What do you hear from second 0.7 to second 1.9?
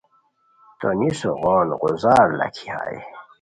تونیسو غون